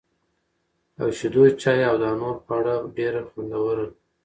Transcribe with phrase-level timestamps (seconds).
[0.99, 3.85] او شېدو چای او دانور خواړه ډېره خوندوره